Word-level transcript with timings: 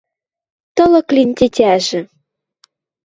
Тылык 0.75 1.07
лин 1.15 1.29
тетяжӹ. 1.37 2.01